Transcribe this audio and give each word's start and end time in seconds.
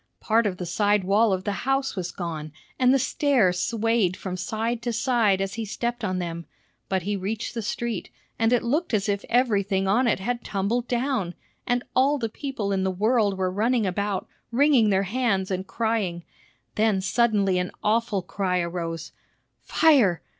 Part 0.19 0.47
of 0.47 0.57
the 0.57 0.65
side 0.65 1.03
wall 1.03 1.31
of 1.31 1.43
the 1.43 1.51
house 1.61 1.95
was 1.95 2.11
gone, 2.11 2.51
and 2.79 2.91
the 2.91 2.97
stairs 2.97 3.59
swayed 3.61 4.17
from 4.17 4.35
side 4.35 4.81
to 4.81 4.91
side 4.91 5.41
as 5.41 5.53
he 5.53 5.63
stepped 5.63 6.03
on 6.03 6.17
them; 6.17 6.47
but 6.89 7.03
he 7.03 7.15
reached 7.15 7.53
the 7.53 7.61
street, 7.61 8.09
and 8.39 8.51
it 8.51 8.63
looked 8.63 8.95
as 8.95 9.07
if 9.07 9.23
everything 9.29 9.87
on 9.87 10.07
it 10.07 10.19
had 10.19 10.43
tumbled 10.43 10.87
down, 10.87 11.35
and 11.67 11.83
all 11.95 12.17
the 12.17 12.29
people 12.29 12.71
in 12.71 12.83
the 12.83 12.89
world 12.89 13.37
were 13.37 13.51
running 13.51 13.85
about, 13.85 14.27
wringing 14.51 14.89
their 14.89 15.03
hands, 15.03 15.51
and 15.51 15.67
crying. 15.67 16.23
Then 16.73 16.99
suddenly 16.99 17.59
an 17.59 17.69
awful 17.83 18.23
cry 18.23 18.59
arose, 18.59 19.11
"Fire! 19.61 20.23